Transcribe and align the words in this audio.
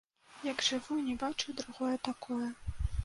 Як 0.45 0.63
жыву, 0.67 0.97
не 1.09 1.15
бачыў 1.25 1.57
другое 1.59 1.93
такое! 2.11 2.47